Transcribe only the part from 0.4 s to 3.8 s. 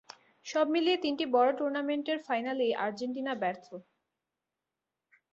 সব মিলিয়ে তিনটি বড় টুর্নামেন্টের ফাইনালেই আর্জেন্টিনা ব্যর্থ।